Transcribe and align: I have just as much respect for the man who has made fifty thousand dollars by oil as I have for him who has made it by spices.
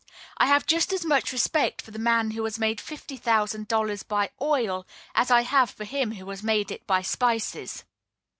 I 0.39 0.47
have 0.47 0.65
just 0.65 0.91
as 0.93 1.05
much 1.05 1.31
respect 1.31 1.79
for 1.79 1.91
the 1.91 1.99
man 1.99 2.31
who 2.31 2.43
has 2.45 2.57
made 2.57 2.81
fifty 2.81 3.17
thousand 3.17 3.67
dollars 3.67 4.01
by 4.01 4.31
oil 4.41 4.87
as 5.13 5.29
I 5.29 5.41
have 5.41 5.69
for 5.69 5.83
him 5.85 6.13
who 6.15 6.27
has 6.31 6.41
made 6.41 6.71
it 6.71 6.87
by 6.87 7.03
spices. 7.03 7.83